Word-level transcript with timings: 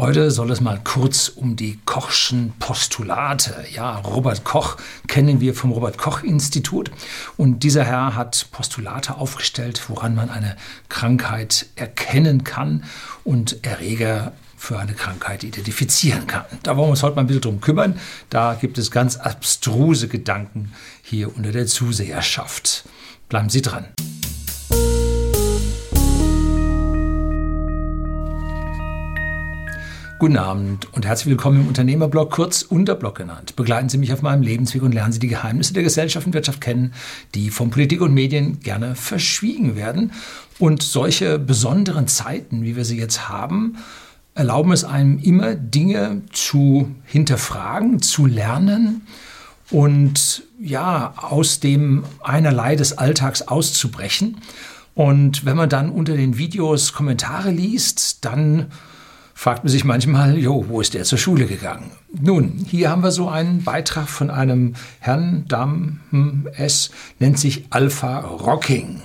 Heute 0.00 0.30
soll 0.30 0.50
es 0.50 0.62
mal 0.62 0.80
kurz 0.82 1.28
um 1.28 1.56
die 1.56 1.78
Kochschen 1.84 2.54
Postulate. 2.58 3.66
Ja, 3.70 3.98
Robert 3.98 4.44
Koch 4.44 4.78
kennen 5.08 5.42
wir 5.42 5.54
vom 5.54 5.72
Robert 5.72 5.98
Koch 5.98 6.22
Institut 6.22 6.90
und 7.36 7.64
dieser 7.64 7.84
Herr 7.84 8.16
hat 8.16 8.46
Postulate 8.50 9.18
aufgestellt, 9.18 9.90
woran 9.90 10.14
man 10.14 10.30
eine 10.30 10.56
Krankheit 10.88 11.66
erkennen 11.76 12.44
kann 12.44 12.84
und 13.24 13.62
Erreger 13.62 14.32
für 14.56 14.78
eine 14.78 14.94
Krankheit 14.94 15.44
identifizieren 15.44 16.26
kann. 16.26 16.46
Da 16.62 16.78
wollen 16.78 16.88
wir 16.88 16.92
uns 16.92 17.02
heute 17.02 17.16
mal 17.16 17.24
ein 17.24 17.26
bisschen 17.26 17.42
drum 17.42 17.60
kümmern. 17.60 18.00
Da 18.30 18.54
gibt 18.54 18.78
es 18.78 18.90
ganz 18.90 19.18
abstruse 19.18 20.08
Gedanken 20.08 20.72
hier 21.02 21.36
unter 21.36 21.52
der 21.52 21.66
Zuseherschaft. 21.66 22.84
Bleiben 23.28 23.50
Sie 23.50 23.60
dran. 23.60 23.84
Guten 30.20 30.36
Abend 30.36 30.86
und 30.92 31.06
herzlich 31.06 31.30
willkommen 31.30 31.62
im 31.62 31.68
Unternehmerblog, 31.68 32.30
kurz 32.30 32.60
Unterblog 32.60 33.14
genannt. 33.14 33.56
Begleiten 33.56 33.88
Sie 33.88 33.96
mich 33.96 34.12
auf 34.12 34.20
meinem 34.20 34.42
Lebensweg 34.42 34.82
und 34.82 34.92
lernen 34.92 35.14
Sie 35.14 35.18
die 35.18 35.28
Geheimnisse 35.28 35.72
der 35.72 35.82
Gesellschaft 35.82 36.26
und 36.26 36.34
Wirtschaft 36.34 36.60
kennen, 36.60 36.92
die 37.34 37.48
von 37.48 37.70
Politik 37.70 38.02
und 38.02 38.12
Medien 38.12 38.60
gerne 38.60 38.96
verschwiegen 38.96 39.76
werden. 39.76 40.12
Und 40.58 40.82
solche 40.82 41.38
besonderen 41.38 42.06
Zeiten, 42.06 42.62
wie 42.64 42.76
wir 42.76 42.84
sie 42.84 42.98
jetzt 42.98 43.30
haben, 43.30 43.78
erlauben 44.34 44.72
es 44.72 44.84
einem 44.84 45.18
immer, 45.20 45.54
Dinge 45.54 46.20
zu 46.32 46.94
hinterfragen, 47.06 48.02
zu 48.02 48.26
lernen 48.26 49.06
und 49.70 50.42
ja, 50.60 51.14
aus 51.16 51.60
dem 51.60 52.04
einerlei 52.22 52.76
des 52.76 52.98
Alltags 52.98 53.40
auszubrechen. 53.40 54.36
Und 54.94 55.46
wenn 55.46 55.56
man 55.56 55.70
dann 55.70 55.88
unter 55.88 56.14
den 56.14 56.36
Videos 56.36 56.92
Kommentare 56.92 57.50
liest, 57.50 58.22
dann 58.26 58.66
fragt 59.40 59.64
man 59.64 59.70
sich 59.70 59.86
manchmal, 59.86 60.36
jo, 60.36 60.66
wo 60.68 60.82
ist 60.82 60.92
der 60.92 61.04
zur 61.04 61.16
Schule 61.16 61.46
gegangen? 61.46 61.92
Nun, 62.12 62.62
hier 62.68 62.90
haben 62.90 63.02
wir 63.02 63.10
so 63.10 63.30
einen 63.30 63.64
Beitrag 63.64 64.06
von 64.06 64.28
einem 64.28 64.74
Herrn, 64.98 65.46
Dam, 65.48 66.00
hm, 66.10 66.46
S, 66.58 66.90
nennt 67.20 67.38
sich 67.38 67.64
Alpha 67.70 68.18
Rocking. 68.18 69.00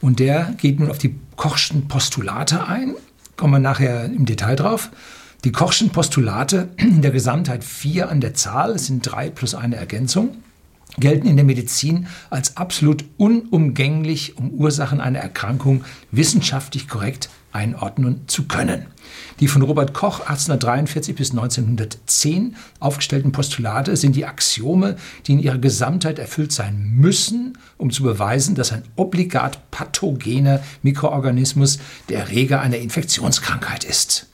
Und 0.00 0.20
der 0.20 0.54
geht 0.58 0.78
nun 0.78 0.90
auf 0.90 0.98
die 0.98 1.16
Kochschen 1.34 1.88
Postulate 1.88 2.68
ein. 2.68 2.94
Kommen 3.36 3.54
wir 3.54 3.58
nachher 3.58 4.04
im 4.04 4.26
Detail 4.26 4.54
drauf. 4.54 4.90
Die 5.42 5.50
Kochschen 5.50 5.90
Postulate, 5.90 6.68
in 6.76 7.02
der 7.02 7.10
Gesamtheit 7.10 7.64
vier 7.64 8.10
an 8.10 8.20
der 8.20 8.34
Zahl, 8.34 8.70
es 8.76 8.86
sind 8.86 9.00
drei 9.00 9.28
plus 9.28 9.56
eine 9.56 9.74
Ergänzung, 9.74 10.36
gelten 10.98 11.26
in 11.26 11.34
der 11.34 11.44
Medizin 11.44 12.06
als 12.30 12.56
absolut 12.56 13.04
unumgänglich, 13.16 14.38
um 14.38 14.50
Ursachen 14.52 15.00
einer 15.00 15.18
Erkrankung 15.18 15.82
wissenschaftlich 16.12 16.86
korrekt 16.86 17.28
einordnen 17.52 18.22
zu 18.26 18.44
können. 18.44 18.86
Die 19.40 19.48
von 19.48 19.62
Robert 19.62 19.92
Koch 19.92 20.20
1843 20.20 21.14
bis 21.14 21.30
1910 21.30 22.56
aufgestellten 22.80 23.32
Postulate 23.32 23.96
sind 23.96 24.16
die 24.16 24.26
Axiome, 24.26 24.96
die 25.26 25.32
in 25.32 25.38
ihrer 25.38 25.58
Gesamtheit 25.58 26.18
erfüllt 26.18 26.52
sein 26.52 26.92
müssen, 26.94 27.58
um 27.76 27.90
zu 27.90 28.02
beweisen, 28.02 28.54
dass 28.54 28.72
ein 28.72 28.84
obligat 28.96 29.70
pathogener 29.70 30.60
Mikroorganismus 30.82 31.78
der 32.08 32.20
Erreger 32.20 32.60
einer 32.60 32.78
Infektionskrankheit 32.78 33.84
ist. 33.84 34.26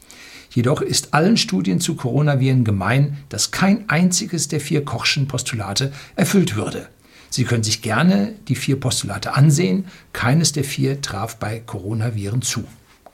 Jedoch 0.51 0.81
ist 0.81 1.15
allen 1.15 1.37
Studien 1.37 1.81
zu 1.81 1.95
Coronaviren 1.95 2.65
gemein, 2.65 3.19
dass 3.29 3.51
kein 3.51 3.89
einziges 3.89 4.49
der 4.49 4.61
vier 4.61 4.85
Kochschen 4.85 5.29
Postulate 5.29 5.93
erfüllt 6.17 6.57
würde. 6.57 6.89
Sie 7.31 7.45
können 7.45 7.63
sich 7.63 7.83
gerne 7.83 8.35
die 8.49 8.55
vier 8.55 8.81
Postulate 8.81 9.35
ansehen. 9.35 9.85
Keines 10.13 10.53
der 10.53 10.65
vier 10.65 11.03
traf 11.03 11.37
bei 11.37 11.61
Coronaviren 11.61 12.43
zu. 12.43 12.65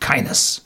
Keines. 0.05 0.61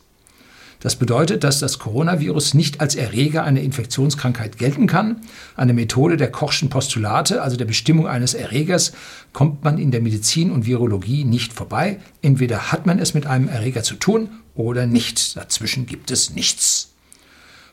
Das 0.81 0.97
bedeutet, 0.97 1.44
dass 1.44 1.61
das 1.61 1.78
Coronavirus 1.78 2.55
nicht 2.55 2.81
als 2.81 2.97
Erreger 2.97 3.45
einer 3.45 3.61
Infektionskrankheit 3.61 4.58
gelten 4.58 4.89
kann. 4.89 5.20
Eine 5.55 5.75
Methode 5.75 6.17
der 6.17 6.33
Kochschen 6.33 6.70
Postulate, 6.70 7.41
also 7.41 7.56
der 7.56 7.64
Bestimmung 7.64 8.08
eines 8.08 8.34
Erregers, 8.34 8.91
kommt 9.33 9.63
man 9.63 9.79
in 9.79 9.92
der 9.92 10.01
Medizin 10.01 10.51
und 10.51 10.67
Virologie 10.67 11.23
nicht 11.23 11.52
vorbei. 11.52 12.01
Entweder 12.20 12.73
hat 12.73 12.86
man 12.86 12.98
es 12.98 13.14
mit 13.14 13.27
einem 13.27 13.48
Erreger 13.48 13.85
zu 13.85 13.95
tun 13.95 14.29
oder 14.57 14.89
nicht. 14.89 15.36
Dazwischen 15.36 15.86
gibt 15.86 16.11
es 16.11 16.30
nichts. 16.30 16.95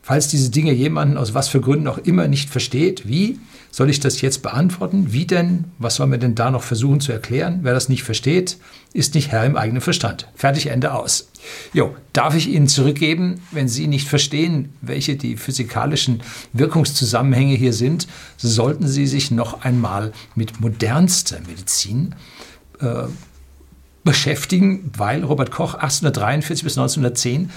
Falls 0.08 0.28
diese 0.28 0.52
Dinge 0.52 0.72
jemanden 0.72 1.18
aus 1.18 1.34
was 1.34 1.48
für 1.48 1.60
Gründen 1.60 1.88
auch 1.88 1.98
immer 1.98 2.28
nicht 2.28 2.52
versteht, 2.52 3.08
wie 3.08 3.40
soll 3.72 3.90
ich 3.90 4.00
das 4.00 4.22
jetzt 4.22 4.44
beantworten? 4.44 5.14
Wie 5.14 5.26
denn? 5.26 5.64
Was 5.80 5.96
soll 5.96 6.06
man 6.06 6.20
denn 6.20 6.36
da 6.36 6.52
noch 6.52 6.62
versuchen 6.62 7.00
zu 7.00 7.12
erklären? 7.12 7.62
Wer 7.64 7.74
das 7.74 7.90
nicht 7.90 8.04
versteht, 8.04 8.58
ist 8.94 9.16
nicht 9.16 9.32
Herr 9.32 9.44
im 9.46 9.58
eigenen 9.58 9.82
Verstand. 9.82 10.28
Fertig, 10.36 10.68
Ende 10.68 10.94
aus. 10.94 11.30
Jo, 11.74 11.96
darf 12.14 12.36
ich 12.36 12.50
Ihnen 12.50 12.68
zurückgeben, 12.68 13.42
wenn 13.50 13.68
Sie 13.68 13.88
nicht 13.88 14.08
verstehen, 14.08 14.74
welche 14.80 15.16
die 15.16 15.38
physikalischen 15.38 16.22
Wirkungszusammenhänge 16.54 17.56
hier 17.56 17.74
sind, 17.74 18.08
sollten 18.38 18.88
Sie 18.88 19.08
sich 19.08 19.32
noch 19.32 19.64
einmal 19.64 20.14
mit 20.36 20.62
modernster 20.62 21.40
Medizin 21.48 22.14
äh, 22.80 23.06
beschäftigen, 24.04 24.92
weil 24.96 25.24
Robert 25.24 25.50
Koch 25.50 25.74
1843 25.74 26.64
bis 26.64 26.78
1910 26.78 27.50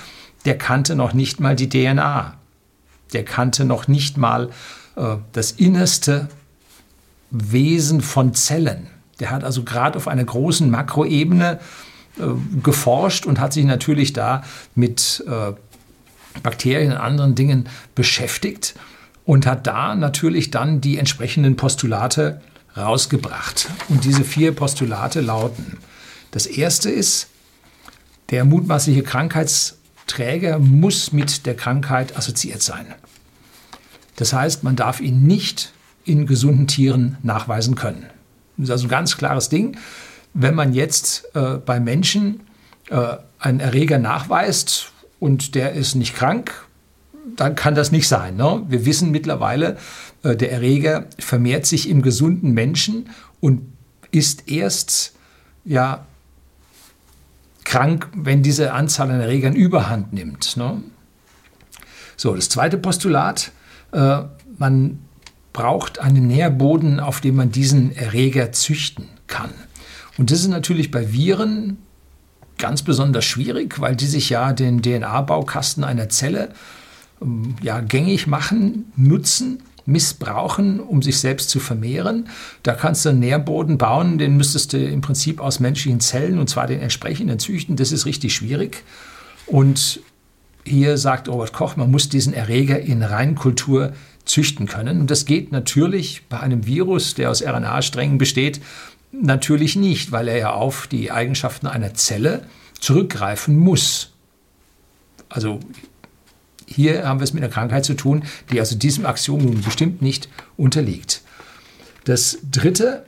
der 0.44 0.56
kannte 0.56 0.94
noch 0.94 1.12
nicht 1.12 1.40
mal 1.40 1.56
die 1.56 1.68
DNA. 1.68 2.37
Der 3.12 3.24
kannte 3.24 3.64
noch 3.64 3.88
nicht 3.88 4.16
mal 4.16 4.50
äh, 4.96 5.16
das 5.32 5.52
innerste 5.52 6.28
Wesen 7.30 8.00
von 8.00 8.34
Zellen. 8.34 8.88
Der 9.20 9.30
hat 9.30 9.44
also 9.44 9.64
gerade 9.64 9.96
auf 9.96 10.08
einer 10.08 10.24
großen 10.24 10.70
Makroebene 10.70 11.60
äh, 12.18 12.22
geforscht 12.62 13.26
und 13.26 13.40
hat 13.40 13.52
sich 13.52 13.64
natürlich 13.64 14.12
da 14.12 14.42
mit 14.74 15.24
äh, 15.26 15.52
Bakterien 16.42 16.92
und 16.92 16.98
anderen 16.98 17.34
Dingen 17.34 17.68
beschäftigt 17.94 18.74
und 19.24 19.46
hat 19.46 19.66
da 19.66 19.94
natürlich 19.94 20.50
dann 20.50 20.80
die 20.80 20.98
entsprechenden 20.98 21.56
Postulate 21.56 22.40
rausgebracht. 22.76 23.68
Und 23.88 24.04
diese 24.04 24.24
vier 24.24 24.52
Postulate 24.52 25.20
lauten, 25.20 25.78
das 26.30 26.46
erste 26.46 26.90
ist, 26.90 27.28
der 28.30 28.44
mutmaßliche 28.44 29.02
Krankheits- 29.02 29.77
Träger 30.08 30.58
muss 30.58 31.12
mit 31.12 31.46
der 31.46 31.54
Krankheit 31.54 32.16
assoziiert 32.16 32.62
sein. 32.62 32.86
Das 34.16 34.32
heißt, 34.32 34.64
man 34.64 34.74
darf 34.74 35.00
ihn 35.00 35.22
nicht 35.26 35.72
in 36.04 36.26
gesunden 36.26 36.66
Tieren 36.66 37.16
nachweisen 37.22 37.76
können. 37.76 38.06
Das 38.56 38.64
ist 38.64 38.70
also 38.72 38.86
ein 38.86 38.90
ganz 38.90 39.16
klares 39.16 39.48
Ding. 39.48 39.76
Wenn 40.34 40.54
man 40.54 40.72
jetzt 40.72 41.24
äh, 41.34 41.58
bei 41.58 41.78
Menschen 41.78 42.40
äh, 42.90 43.16
einen 43.38 43.60
Erreger 43.60 43.98
nachweist 43.98 44.92
und 45.20 45.54
der 45.54 45.72
ist 45.72 45.94
nicht 45.94 46.16
krank, 46.16 46.52
dann 47.36 47.54
kann 47.54 47.74
das 47.74 47.92
nicht 47.92 48.08
sein. 48.08 48.36
Ne? 48.36 48.64
Wir 48.68 48.84
wissen 48.84 49.10
mittlerweile, 49.10 49.76
äh, 50.24 50.36
der 50.36 50.50
Erreger 50.50 51.06
vermehrt 51.18 51.66
sich 51.66 51.88
im 51.88 52.02
gesunden 52.02 52.52
Menschen 52.52 53.10
und 53.40 53.62
ist 54.10 54.50
erst 54.50 55.12
ja, 55.64 56.06
krank, 57.68 58.08
wenn 58.14 58.42
diese 58.42 58.72
Anzahl 58.72 59.10
an 59.10 59.20
Erregern 59.20 59.54
überhand 59.54 60.14
nimmt. 60.14 60.56
Ne? 60.56 60.82
So, 62.16 62.34
das 62.34 62.48
zweite 62.48 62.78
Postulat, 62.78 63.52
äh, 63.92 64.22
man 64.56 65.00
braucht 65.52 65.98
einen 65.98 66.26
Nährboden, 66.26 66.98
auf 66.98 67.20
dem 67.20 67.36
man 67.36 67.52
diesen 67.52 67.94
Erreger 67.94 68.52
züchten 68.52 69.04
kann. 69.26 69.50
Und 70.16 70.30
das 70.30 70.40
ist 70.40 70.48
natürlich 70.48 70.90
bei 70.90 71.12
Viren 71.12 71.76
ganz 72.56 72.82
besonders 72.82 73.26
schwierig, 73.26 73.78
weil 73.80 73.94
die 73.94 74.06
sich 74.06 74.30
ja 74.30 74.54
den 74.54 74.80
DNA-Baukasten 74.80 75.84
einer 75.84 76.08
Zelle 76.08 76.48
ähm, 77.20 77.54
ja, 77.60 77.80
gängig 77.80 78.26
machen, 78.26 78.90
nutzen 78.96 79.62
missbrauchen, 79.88 80.80
um 80.80 81.02
sich 81.02 81.18
selbst 81.18 81.48
zu 81.48 81.60
vermehren. 81.60 82.28
Da 82.62 82.74
kannst 82.74 83.04
du 83.04 83.08
einen 83.08 83.20
Nährboden 83.20 83.78
bauen, 83.78 84.18
den 84.18 84.36
müsstest 84.36 84.74
du 84.74 84.78
im 84.78 85.00
Prinzip 85.00 85.40
aus 85.40 85.60
menschlichen 85.60 86.00
Zellen 86.00 86.38
und 86.38 86.48
zwar 86.48 86.66
den 86.66 86.80
entsprechenden 86.80 87.38
züchten. 87.38 87.74
Das 87.74 87.90
ist 87.90 88.04
richtig 88.04 88.34
schwierig. 88.34 88.84
Und 89.46 90.00
hier 90.64 90.98
sagt 90.98 91.28
Robert 91.28 91.54
Koch, 91.54 91.76
man 91.76 91.90
muss 91.90 92.10
diesen 92.10 92.34
Erreger 92.34 92.78
in 92.78 93.02
Reinkultur 93.02 93.94
züchten 94.26 94.66
können. 94.66 95.00
Und 95.00 95.10
das 95.10 95.24
geht 95.24 95.52
natürlich 95.52 96.22
bei 96.28 96.38
einem 96.38 96.66
Virus, 96.66 97.14
der 97.14 97.30
aus 97.30 97.42
RNA-Strängen 97.42 98.18
besteht, 98.18 98.60
natürlich 99.10 99.74
nicht, 99.74 100.12
weil 100.12 100.28
er 100.28 100.36
ja 100.36 100.52
auf 100.52 100.86
die 100.86 101.10
Eigenschaften 101.10 101.66
einer 101.66 101.94
Zelle 101.94 102.42
zurückgreifen 102.78 103.56
muss. 103.56 104.12
Also 105.30 105.60
hier 106.68 107.06
haben 107.06 107.20
wir 107.20 107.24
es 107.24 107.32
mit 107.32 107.42
einer 107.42 107.52
Krankheit 107.52 107.84
zu 107.84 107.94
tun, 107.94 108.24
die 108.52 108.60
also 108.60 108.76
diesem 108.76 109.06
Axiom 109.06 109.42
nun 109.42 109.62
bestimmt 109.62 110.02
nicht 110.02 110.28
unterliegt. 110.56 111.22
Das 112.04 112.38
dritte 112.50 113.04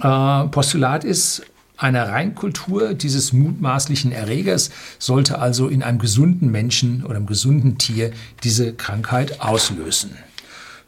äh, 0.00 0.44
Postulat 0.48 1.04
ist, 1.04 1.42
eine 1.78 2.08
Reinkultur 2.08 2.94
dieses 2.94 3.34
mutmaßlichen 3.34 4.10
Erregers 4.10 4.70
sollte 4.98 5.38
also 5.38 5.68
in 5.68 5.82
einem 5.82 5.98
gesunden 5.98 6.50
Menschen 6.50 7.04
oder 7.04 7.16
einem 7.16 7.26
gesunden 7.26 7.76
Tier 7.76 8.12
diese 8.42 8.72
Krankheit 8.72 9.42
auslösen. 9.42 10.16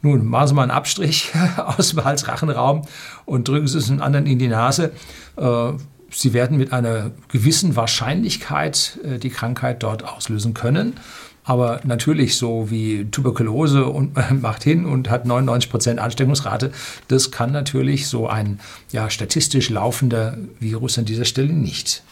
Nun, 0.00 0.24
machen 0.26 0.48
Sie 0.48 0.54
mal 0.54 0.62
einen 0.62 0.70
Abstrich 0.70 1.32
aus 1.56 1.90
dem 1.90 2.04
Hals-Rachenraum 2.04 2.82
und 3.26 3.48
drücken 3.48 3.66
Sie 3.66 3.78
es 3.78 3.90
einem 3.90 4.00
anderen 4.00 4.26
in 4.26 4.38
die 4.38 4.48
Nase. 4.48 4.92
Äh, 5.36 5.72
Sie 6.10 6.32
werden 6.32 6.56
mit 6.56 6.72
einer 6.72 7.10
gewissen 7.28 7.76
Wahrscheinlichkeit 7.76 8.98
äh, 9.04 9.18
die 9.18 9.28
Krankheit 9.28 9.82
dort 9.82 10.04
auslösen 10.04 10.54
können. 10.54 10.94
Aber 11.48 11.80
natürlich 11.82 12.36
so 12.36 12.70
wie 12.70 13.06
Tuberkulose 13.06 13.86
und 13.86 14.14
macht 14.42 14.64
hin 14.64 14.84
und 14.84 15.08
hat 15.08 15.24
99 15.24 15.70
Prozent 15.70 15.98
Ansteckungsrate, 15.98 16.72
das 17.08 17.30
kann 17.30 17.52
natürlich 17.52 18.06
so 18.06 18.28
ein 18.28 18.60
ja, 18.92 19.08
statistisch 19.08 19.70
laufender 19.70 20.36
Virus 20.60 20.98
an 20.98 21.06
dieser 21.06 21.24
Stelle 21.24 21.54
nicht. 21.54 22.02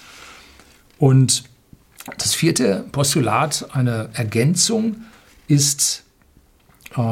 Und 0.96 1.44
das 2.16 2.34
vierte 2.34 2.86
Postulat, 2.92 3.68
eine 3.72 4.08
Ergänzung, 4.14 5.02
ist 5.48 6.04
äh, 6.96 7.02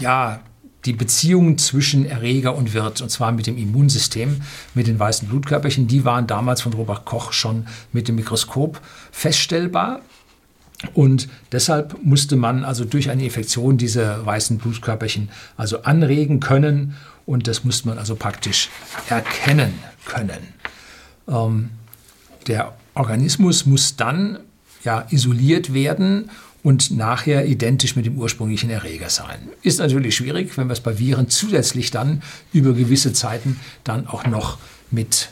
ja 0.00 0.40
die 0.84 0.94
Beziehung 0.94 1.58
zwischen 1.58 2.06
Erreger 2.06 2.56
und 2.56 2.74
Wirt, 2.74 3.00
und 3.00 3.10
zwar 3.10 3.30
mit 3.30 3.46
dem 3.46 3.56
Immunsystem, 3.56 4.42
mit 4.74 4.88
den 4.88 4.98
weißen 4.98 5.28
Blutkörperchen. 5.28 5.86
Die 5.86 6.04
waren 6.04 6.26
damals 6.26 6.60
von 6.60 6.72
Robert 6.72 7.04
Koch 7.04 7.32
schon 7.32 7.68
mit 7.92 8.08
dem 8.08 8.16
Mikroskop 8.16 8.80
feststellbar. 9.12 10.00
Und 10.94 11.28
deshalb 11.52 11.96
musste 12.02 12.36
man 12.36 12.64
also 12.64 12.84
durch 12.84 13.10
eine 13.10 13.24
Infektion 13.24 13.78
diese 13.78 14.24
weißen 14.24 14.58
Blutkörperchen 14.58 15.30
also 15.56 15.82
anregen 15.82 16.40
können 16.40 16.94
und 17.24 17.48
das 17.48 17.64
musste 17.64 17.88
man 17.88 17.98
also 17.98 18.14
praktisch 18.14 18.68
erkennen 19.08 19.72
können. 20.04 20.38
Ähm, 21.28 21.70
der 22.46 22.74
Organismus 22.94 23.66
muss 23.66 23.96
dann 23.96 24.38
ja 24.84 25.06
isoliert 25.10 25.74
werden 25.74 26.30
und 26.62 26.90
nachher 26.90 27.46
identisch 27.46 27.96
mit 27.96 28.06
dem 28.06 28.18
ursprünglichen 28.18 28.70
Erreger 28.70 29.10
sein. 29.10 29.38
Ist 29.62 29.78
natürlich 29.78 30.16
schwierig, 30.16 30.56
wenn 30.56 30.68
wir 30.68 30.72
es 30.72 30.80
bei 30.80 30.98
Viren 30.98 31.28
zusätzlich 31.28 31.90
dann 31.90 32.22
über 32.52 32.72
gewisse 32.72 33.12
Zeiten 33.12 33.60
dann 33.84 34.06
auch 34.06 34.26
noch 34.26 34.58
mit 34.90 35.28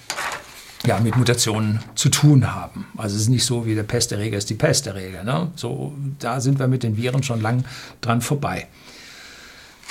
ja, 0.86 1.00
mit 1.00 1.16
Mutationen 1.16 1.81
zu 1.94 2.08
tun 2.10 2.54
haben. 2.54 2.86
Also 2.96 3.16
es 3.16 3.22
ist 3.22 3.28
nicht 3.28 3.44
so 3.44 3.66
wie 3.66 3.75
der 3.75 3.84
Pesterreger 3.84 4.36
ist 4.36 4.50
die 4.50 4.54
Pesterreger. 4.54 5.25
Ne? 5.25 5.50
So, 5.56 5.94
da 6.19 6.40
sind 6.40 6.58
wir 6.58 6.69
mit 6.69 6.82
den 6.82 6.96
Viren 6.96 7.22
schon 7.22 7.40
lang 7.40 7.64
dran 8.00 8.20
vorbei. 8.20 8.66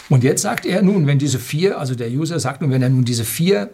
Und 0.09 0.23
jetzt 0.23 0.41
sagt 0.41 0.65
er 0.65 0.81
nun, 0.81 1.07
wenn 1.07 1.17
diese 1.17 1.39
vier, 1.39 1.79
also 1.79 1.95
der 1.95 2.09
User 2.09 2.39
sagt 2.39 2.61
nun, 2.61 2.71
wenn 2.71 2.81
er 2.81 2.89
nun 2.89 3.05
diese 3.05 3.23
vier 3.23 3.69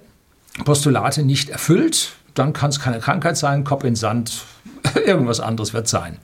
Postulate 0.63 1.23
nicht 1.23 1.49
erfüllt, 1.49 2.13
dann 2.33 2.53
kann 2.53 2.69
es 2.69 2.79
keine 2.79 2.99
Krankheit 2.99 3.37
sein, 3.37 3.63
Kopf 3.63 3.83
in 3.83 3.95
Sand, 3.95 4.45
irgendwas 5.05 5.39
anderes 5.39 5.73
wird 5.73 5.87
sein. 5.87 6.17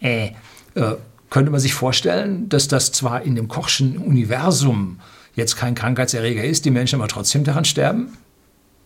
Äh, 0.00 0.30
äh, 0.74 0.94
könnte 1.30 1.50
man 1.50 1.60
sich 1.60 1.74
vorstellen, 1.74 2.48
dass 2.48 2.68
das 2.68 2.92
zwar 2.92 3.22
in 3.22 3.34
dem 3.34 3.48
Kochschen 3.48 3.98
Universum 3.98 5.00
jetzt 5.34 5.56
kein 5.56 5.74
Krankheitserreger 5.74 6.44
ist, 6.44 6.64
die 6.64 6.70
Menschen 6.70 7.00
aber 7.00 7.08
trotzdem 7.08 7.44
daran 7.44 7.64
sterben? 7.64 8.16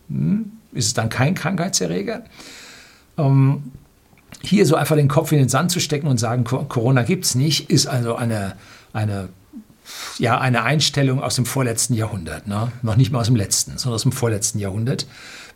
Hm? 0.09 0.51
Ist 0.71 0.87
es 0.87 0.93
dann 0.93 1.09
kein 1.09 1.35
Krankheitserreger. 1.35 2.23
Ähm, 3.17 3.71
hier 4.41 4.65
so 4.65 4.75
einfach 4.75 4.95
den 4.95 5.07
Kopf 5.07 5.31
in 5.31 5.39
den 5.39 5.49
Sand 5.49 5.71
zu 5.71 5.79
stecken 5.79 6.07
und 6.07 6.19
sagen, 6.19 6.43
Corona 6.43 7.03
gibt 7.03 7.25
es 7.25 7.35
nicht, 7.35 7.69
ist 7.69 7.87
also 7.87 8.15
eine, 8.15 8.55
eine, 8.93 9.29
ja, 10.17 10.39
eine 10.39 10.63
Einstellung 10.63 11.21
aus 11.21 11.35
dem 11.35 11.45
vorletzten 11.45 11.93
Jahrhundert. 11.93 12.47
Ne? 12.47 12.71
Noch 12.81 12.95
nicht 12.95 13.11
mal 13.11 13.19
aus 13.19 13.27
dem 13.27 13.35
letzten, 13.35 13.77
sondern 13.77 13.95
aus 13.95 14.03
dem 14.03 14.11
vorletzten 14.11 14.59
Jahrhundert. 14.59 15.07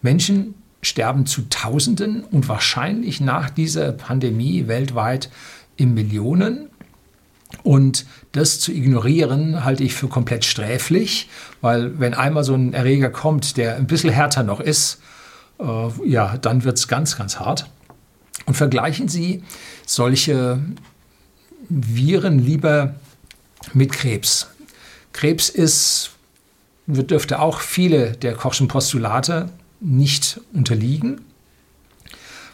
Menschen 0.02 0.56
sterben 0.82 1.26
zu 1.26 1.44
Tausenden 1.50 2.24
und 2.24 2.50
wahrscheinlich 2.50 3.22
nach 3.22 3.50
dieser 3.50 3.94
Pandemie 3.94 4.68
weltweit 4.68 5.30
in 5.78 5.94
Millionen. 5.94 6.70
Und 7.62 8.06
das 8.32 8.60
zu 8.60 8.72
ignorieren, 8.72 9.64
halte 9.64 9.84
ich 9.84 9.94
für 9.94 10.08
komplett 10.08 10.44
sträflich, 10.44 11.30
weil 11.62 12.00
wenn 12.00 12.14
einmal 12.14 12.44
so 12.44 12.56
ein 12.56 12.74
Erreger 12.74 13.10
kommt, 13.10 13.58
der 13.58 13.76
ein 13.76 13.88
bisschen 13.88 14.10
härter 14.10 14.44
noch 14.44 14.60
ist, 14.60 15.00
äh, 15.60 16.10
ja, 16.10 16.38
dann 16.38 16.64
wird 16.64 16.78
es 16.78 16.88
ganz, 16.88 17.18
ganz 17.18 17.40
hart. 17.40 17.70
Und 18.46 18.56
vergleichen 18.56 19.08
Sie 19.08 19.44
solche 19.86 20.60
Viren 21.70 22.40
lieber 22.40 22.96
mit 23.74 23.92
Krebs. 23.92 24.48
Krebs 25.14 25.50
ist, 25.50 26.12
dürfte 26.88 27.40
auch 27.40 27.60
viele 27.62 28.12
der 28.14 28.34
Kochschen 28.34 28.68
Postulate 28.68 29.50
nicht 29.80 30.42
unterliegen 30.54 31.22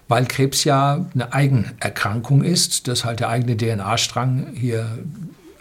weil 0.09 0.25
Krebs 0.25 0.65
ja 0.65 1.05
eine 1.13 1.31
Eigenerkrankung 1.31 2.43
ist, 2.43 2.89
dass 2.89 3.05
halt 3.05 3.21
der 3.21 3.29
eigene 3.29 3.55
DNA-Strang 3.55 4.47
hier 4.55 4.97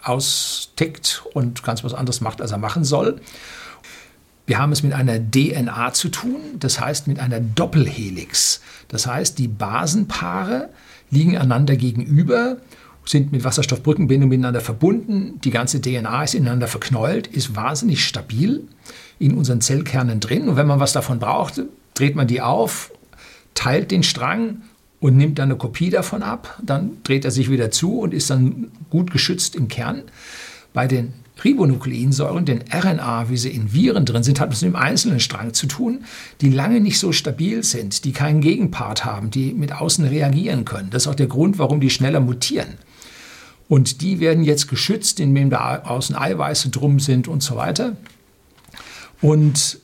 austickt 0.03 1.23
und 1.33 1.63
ganz 1.63 1.83
was 1.83 1.93
anderes 1.93 2.19
macht, 2.19 2.41
als 2.41 2.51
er 2.51 2.57
machen 2.57 2.83
soll. 2.83 3.21
Wir 4.47 4.57
haben 4.57 4.71
es 4.71 4.81
mit 4.81 4.93
einer 4.93 5.19
DNA 5.19 5.93
zu 5.93 6.09
tun, 6.09 6.37
das 6.57 6.79
heißt 6.79 7.07
mit 7.07 7.19
einer 7.19 7.39
Doppelhelix. 7.39 8.61
Das 8.87 9.05
heißt, 9.05 9.37
die 9.37 9.47
Basenpaare 9.47 10.69
liegen 11.11 11.37
einander 11.37 11.75
gegenüber, 11.75 12.57
sind 13.05 13.31
mit 13.31 13.43
Wasserstoffbrückenbindung 13.43 14.29
miteinander 14.29 14.61
verbunden, 14.61 15.39
die 15.43 15.51
ganze 15.51 15.79
DNA 15.79 16.23
ist 16.23 16.33
ineinander 16.33 16.67
verknäult, 16.67 17.27
ist 17.27 17.55
wahnsinnig 17.55 18.03
stabil 18.03 18.67
in 19.19 19.35
unseren 19.35 19.61
Zellkernen 19.61 20.19
drin. 20.19 20.49
Und 20.49 20.55
wenn 20.55 20.67
man 20.67 20.79
was 20.79 20.93
davon 20.93 21.19
braucht, 21.19 21.61
dreht 21.93 22.15
man 22.15 22.25
die 22.25 22.41
auf 22.41 22.91
teilt 23.59 23.91
den 23.91 24.03
Strang 24.03 24.61
und 25.01 25.17
nimmt 25.17 25.37
dann 25.37 25.49
eine 25.49 25.57
Kopie 25.57 25.89
davon 25.89 26.23
ab. 26.23 26.57
Dann 26.63 27.03
dreht 27.03 27.25
er 27.25 27.31
sich 27.31 27.51
wieder 27.51 27.71
zu 27.71 27.99
und 27.99 28.13
ist 28.13 28.29
dann 28.29 28.71
gut 28.89 29.11
geschützt 29.11 29.53
im 29.53 29.67
Kern. 29.67 30.03
Bei 30.73 30.87
den 30.87 31.13
Ribonukleinsäuren, 31.43 32.45
den 32.45 32.63
RNA, 32.71 33.29
wie 33.29 33.35
sie 33.35 33.49
in 33.49 33.73
Viren 33.73 34.05
drin 34.05 34.23
sind, 34.23 34.39
hat 34.39 34.53
es 34.53 34.61
mit 34.61 34.71
dem 34.71 34.75
einzelnen 34.77 35.19
Strang 35.19 35.53
zu 35.53 35.67
tun, 35.67 36.05
die 36.39 36.49
lange 36.49 36.79
nicht 36.79 36.99
so 36.99 37.11
stabil 37.11 37.61
sind, 37.65 38.05
die 38.05 38.13
keinen 38.13 38.39
Gegenpart 38.39 39.03
haben, 39.03 39.29
die 39.29 39.53
mit 39.53 39.73
außen 39.73 40.05
reagieren 40.05 40.63
können. 40.63 40.89
Das 40.89 41.03
ist 41.03 41.07
auch 41.07 41.15
der 41.15 41.27
Grund, 41.27 41.59
warum 41.59 41.81
die 41.81 41.89
schneller 41.89 42.21
mutieren. 42.21 42.77
Und 43.67 43.99
die 44.01 44.21
werden 44.21 44.45
jetzt 44.45 44.69
geschützt, 44.69 45.19
indem 45.19 45.49
da 45.49 45.83
außen 45.83 46.15
Eiweiße 46.15 46.69
drum 46.69 47.01
sind 47.01 47.27
und 47.27 47.43
so 47.43 47.57
weiter. 47.57 47.97
Und 49.21 49.79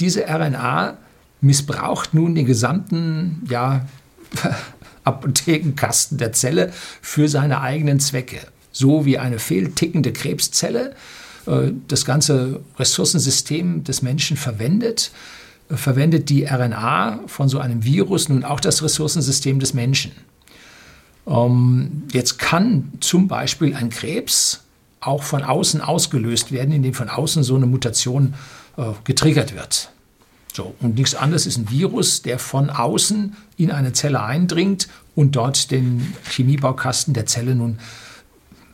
diese 0.00 0.26
RNA 0.26 0.98
missbraucht 1.40 2.14
nun 2.14 2.34
den 2.34 2.46
gesamten 2.46 3.42
ja, 3.48 3.86
Apothekenkasten 5.04 6.18
der 6.18 6.32
Zelle 6.32 6.72
für 7.00 7.28
seine 7.28 7.60
eigenen 7.60 8.00
Zwecke. 8.00 8.38
So 8.72 9.06
wie 9.06 9.18
eine 9.18 9.38
fehltickende 9.38 10.12
Krebszelle 10.12 10.94
äh, 11.46 11.72
das 11.88 12.04
ganze 12.04 12.60
Ressourcensystem 12.78 13.84
des 13.84 14.02
Menschen 14.02 14.36
verwendet, 14.36 15.12
äh, 15.70 15.76
verwendet 15.76 16.28
die 16.28 16.44
RNA 16.44 17.20
von 17.26 17.48
so 17.48 17.58
einem 17.58 17.84
Virus 17.84 18.28
nun 18.28 18.44
auch 18.44 18.60
das 18.60 18.82
Ressourcensystem 18.82 19.60
des 19.60 19.74
Menschen. 19.74 20.12
Ähm, 21.26 22.04
jetzt 22.12 22.38
kann 22.38 22.92
zum 23.00 23.28
Beispiel 23.28 23.74
ein 23.74 23.90
Krebs 23.90 24.62
auch 25.00 25.22
von 25.22 25.42
außen 25.42 25.80
ausgelöst 25.80 26.52
werden, 26.52 26.72
indem 26.72 26.94
von 26.94 27.08
außen 27.08 27.42
so 27.42 27.56
eine 27.56 27.66
Mutation 27.66 28.34
äh, 28.76 28.82
getriggert 29.04 29.54
wird. 29.54 29.90
So, 30.52 30.74
und 30.80 30.96
nichts 30.96 31.14
anderes 31.14 31.46
ist 31.46 31.58
ein 31.58 31.70
Virus, 31.70 32.22
der 32.22 32.38
von 32.38 32.70
außen 32.70 33.36
in 33.56 33.70
eine 33.70 33.92
Zelle 33.92 34.22
eindringt 34.22 34.88
und 35.14 35.36
dort 35.36 35.70
den 35.70 36.14
Chemiebaukasten 36.30 37.14
der 37.14 37.26
Zelle 37.26 37.54
nun 37.54 37.78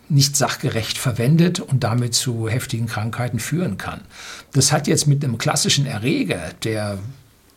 nicht 0.09 0.37
sachgerecht 0.37 0.99
verwendet 0.99 1.59
und 1.61 1.85
damit 1.85 2.15
zu 2.15 2.49
heftigen 2.49 2.87
Krankheiten 2.87 3.39
führen 3.39 3.79
kann. 3.79 4.03
Das 4.53 4.71
hat 4.71 4.87
jetzt 4.87 5.07
mit 5.07 5.25
einem 5.25 5.39
klassischen 5.39 5.87
Erreger, 5.87 6.51
der 6.65 6.99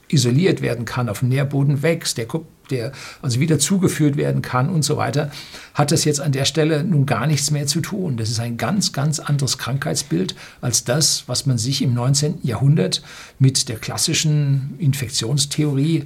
isoliert 0.08 0.62
werden 0.62 0.86
kann, 0.86 1.10
auf 1.10 1.20
dem 1.20 1.30
Nährboden 1.30 1.82
wächst, 1.82 2.18
der, 2.18 2.28
der 2.72 2.92
also 3.22 3.40
wieder 3.40 3.60
zugeführt 3.60 4.18
werden 4.18 4.42
kann 4.42 4.70
und 4.70 4.84
so 4.84 4.98
weiter, 4.98 5.32
hat 5.74 5.92
das 5.92 6.06
jetzt 6.06 6.22
an 6.22 6.32
der 6.32 6.46
Stelle 6.46 6.84
nun 6.84 7.06
gar 7.06 7.28
nichts 7.28 7.52
mehr 7.52 7.68
zu 7.68 7.82
tun. 7.82 8.18
Das 8.18 8.30
ist 8.30 8.40
ein 8.40 8.58
ganz, 8.58 8.94
ganz 8.94 9.20
anderes 9.20 9.58
Krankheitsbild 9.58 10.36
als 10.62 10.84
das, 10.84 11.24
was 11.28 11.46
man 11.46 11.58
sich 11.58 11.82
im 11.82 11.94
19. 11.94 12.40
Jahrhundert 12.44 13.02
mit 13.40 13.70
der 13.70 13.78
klassischen 13.78 14.76
Infektionstheorie 14.80 16.06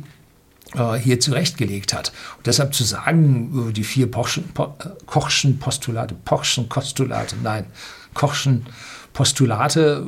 äh, 0.76 0.96
hier 0.96 1.20
zurechtgelegt 1.20 1.94
hat. 1.94 2.12
Und 2.38 2.48
deshalb 2.48 2.74
zu 2.74 2.84
sagen, 2.84 3.74
die 3.74 3.84
vier 3.84 4.10
Pochschen, 4.10 4.50
po, 4.54 4.76
äh, 4.80 4.90
Kochschen 5.06 5.60
Postulate, 5.60 6.16
Pochschen 6.26 6.70
Postulate, 6.70 7.36
nein, 7.42 7.66
Kochschen 8.14 8.66
Postulate 9.14 10.08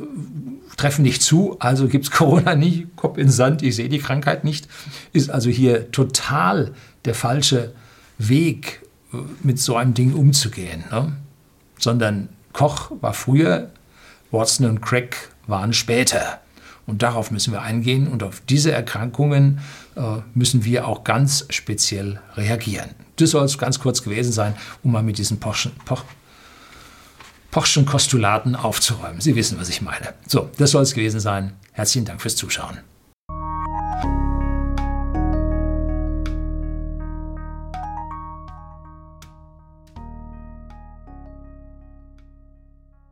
treffen 0.76 1.02
nicht 1.02 1.22
zu, 1.22 1.56
also 1.58 1.88
gibt 1.88 2.06
es 2.06 2.10
Corona 2.10 2.54
nicht, 2.54 2.96
Kopf 2.96 3.18
in 3.18 3.30
Sand, 3.30 3.62
ich 3.62 3.76
sehe 3.76 3.88
die 3.88 3.98
Krankheit 3.98 4.44
nicht, 4.44 4.68
ist 5.12 5.30
also 5.30 5.50
hier 5.50 5.90
total 5.90 6.72
der 7.04 7.14
falsche 7.14 7.72
Weg, 8.18 8.82
äh, 9.12 9.18
mit 9.42 9.58
so 9.58 9.76
einem 9.76 9.94
Ding 9.94 10.14
umzugehen. 10.14 10.84
Ne? 10.90 11.12
Sondern 11.78 12.28
Koch 12.52 12.92
war 13.00 13.14
früher, 13.14 13.70
Watson 14.30 14.66
und 14.66 14.80
Craig 14.80 15.16
waren 15.46 15.72
später. 15.72 16.40
Und 16.86 17.02
darauf 17.02 17.30
müssen 17.30 17.52
wir 17.52 17.62
eingehen 17.62 18.08
und 18.08 18.22
auf 18.22 18.42
diese 18.48 18.72
Erkrankungen 18.72 19.60
äh, 19.94 20.20
müssen 20.34 20.64
wir 20.64 20.88
auch 20.88 21.04
ganz 21.04 21.46
speziell 21.50 22.20
reagieren. 22.34 22.90
Das 23.16 23.30
soll 23.30 23.44
es 23.44 23.58
ganz 23.58 23.78
kurz 23.78 24.02
gewesen 24.02 24.32
sein, 24.32 24.54
um 24.82 24.92
mal 24.92 25.02
mit 25.02 25.18
diesen 25.18 25.38
Porschen, 25.38 25.72
Porschen 27.52 27.84
Postulaten 27.84 28.56
aufzuräumen. 28.56 29.20
Sie 29.20 29.36
wissen, 29.36 29.60
was 29.60 29.68
ich 29.68 29.82
meine. 29.82 30.14
So, 30.26 30.50
das 30.56 30.70
soll 30.70 30.82
es 30.82 30.94
gewesen 30.94 31.20
sein. 31.20 31.52
Herzlichen 31.72 32.06
Dank 32.06 32.22
fürs 32.22 32.34
Zuschauen. 32.34 32.78